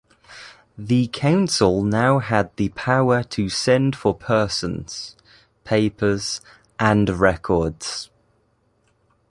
[0.79, 5.15] The Council now had the "power to send for persons,
[5.63, 6.41] papers,
[6.79, 8.09] and records".